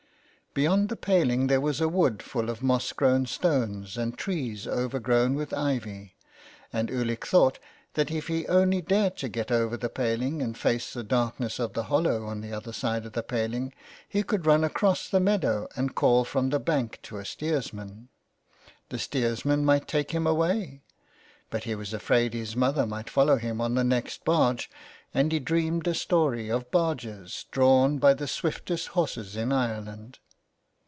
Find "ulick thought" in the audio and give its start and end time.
6.91-7.57